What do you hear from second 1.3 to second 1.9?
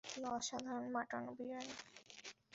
Biryani!